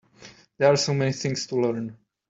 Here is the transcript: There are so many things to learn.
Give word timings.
There 0.57 0.73
are 0.73 0.77
so 0.77 0.95
many 0.95 1.11
things 1.13 1.45
to 1.45 1.55
learn. 1.57 1.95